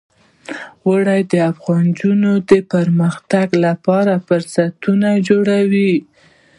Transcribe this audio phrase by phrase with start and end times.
[0.87, 5.93] اوړي د افغان نجونو د پرمختګ لپاره فرصتونه برابروي.